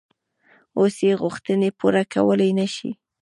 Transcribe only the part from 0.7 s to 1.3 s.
اوس یې